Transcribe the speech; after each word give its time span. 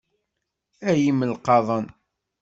Ay 0.89 0.99
imelqaḍen. 1.09 1.85